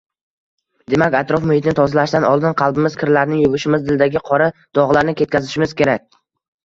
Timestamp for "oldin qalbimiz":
2.31-2.97